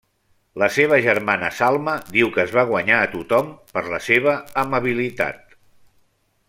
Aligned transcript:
La 0.61 0.69
seva 0.77 0.97
germana 1.07 1.49
Salma 1.57 1.93
diu 2.15 2.31
que 2.37 2.41
es 2.45 2.55
va 2.57 2.65
guanyar 2.71 2.97
a 3.03 3.11
tothom 3.13 3.53
per 3.75 3.87
la 3.95 4.01
seva 4.09 4.35
amabilitat. 4.67 5.59